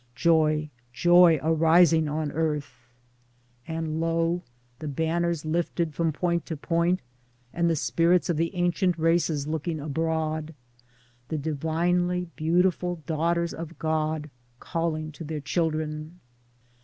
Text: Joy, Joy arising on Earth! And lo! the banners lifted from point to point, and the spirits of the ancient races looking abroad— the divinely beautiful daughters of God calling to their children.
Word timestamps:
Joy, 0.15 0.71
Joy 0.91 1.39
arising 1.43 2.09
on 2.09 2.31
Earth! 2.31 2.87
And 3.67 3.99
lo! 3.99 4.41
the 4.79 4.87
banners 4.87 5.45
lifted 5.45 5.93
from 5.93 6.11
point 6.11 6.43
to 6.47 6.57
point, 6.57 7.03
and 7.53 7.69
the 7.69 7.75
spirits 7.75 8.27
of 8.27 8.35
the 8.35 8.55
ancient 8.55 8.97
races 8.97 9.45
looking 9.45 9.79
abroad— 9.79 10.55
the 11.29 11.37
divinely 11.37 12.25
beautiful 12.35 13.03
daughters 13.05 13.53
of 13.53 13.77
God 13.77 14.31
calling 14.59 15.11
to 15.11 15.23
their 15.23 15.39
children. 15.39 16.19